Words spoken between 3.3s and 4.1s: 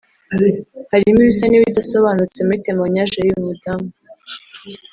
mudamu